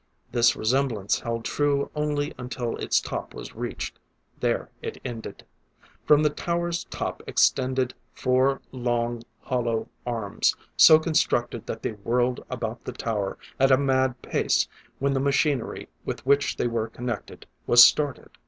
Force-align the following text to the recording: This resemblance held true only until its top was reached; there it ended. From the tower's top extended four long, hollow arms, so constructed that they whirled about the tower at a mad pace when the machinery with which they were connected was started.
This 0.31 0.55
resemblance 0.55 1.19
held 1.19 1.45
true 1.45 1.91
only 1.93 2.33
until 2.39 2.75
its 2.77 2.99
top 2.99 3.35
was 3.35 3.53
reached; 3.53 3.99
there 4.39 4.71
it 4.81 4.99
ended. 5.05 5.45
From 6.07 6.23
the 6.23 6.31
tower's 6.31 6.85
top 6.85 7.21
extended 7.27 7.93
four 8.11 8.61
long, 8.71 9.21
hollow 9.43 9.89
arms, 10.03 10.55
so 10.75 10.97
constructed 10.97 11.67
that 11.67 11.83
they 11.83 11.91
whirled 11.91 12.43
about 12.49 12.83
the 12.83 12.93
tower 12.93 13.37
at 13.59 13.69
a 13.69 13.77
mad 13.77 14.19
pace 14.23 14.67
when 14.97 15.13
the 15.13 15.19
machinery 15.19 15.87
with 16.03 16.25
which 16.25 16.57
they 16.57 16.65
were 16.65 16.87
connected 16.87 17.45
was 17.67 17.83
started. 17.85 18.31